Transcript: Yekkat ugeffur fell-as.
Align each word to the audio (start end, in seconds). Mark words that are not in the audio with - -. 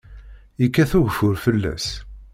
Yekkat 0.61 0.91
ugeffur 0.99 1.35
fell-as. 1.43 1.87